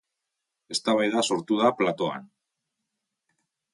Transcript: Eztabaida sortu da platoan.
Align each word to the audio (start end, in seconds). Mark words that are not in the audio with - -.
Eztabaida 0.75 1.23
sortu 1.29 1.59
da 1.61 1.73
platoan. 1.83 2.25